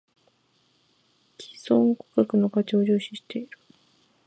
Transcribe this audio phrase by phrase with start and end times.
[1.37, 3.49] ① 既存顧客の価値を重視している